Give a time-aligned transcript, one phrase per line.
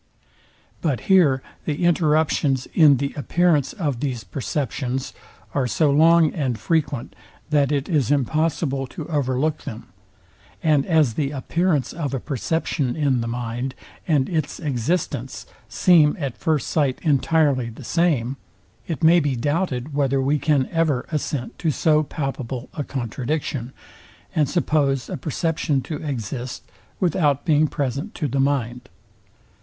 [0.81, 5.13] But here the interruptions in the appearance of these perceptions
[5.53, 7.15] are so long and frequent,
[7.51, 9.89] that it is impossible to overlook them;
[10.63, 13.75] and as the appearance of a perception in the mind
[14.07, 18.37] and its existence seem at first sight entirely the same,
[18.87, 23.71] it may be doubted, whether we can ever assent to so palpable a contradiction,
[24.33, 26.63] and suppose a perception to exist
[26.99, 28.89] without being present to the mind.